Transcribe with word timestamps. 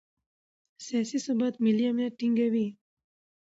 سیاسي 0.85 1.17
ثبات 1.25 1.53
ملي 1.65 1.85
امنیت 1.91 2.13
ټینګوي 2.19 2.67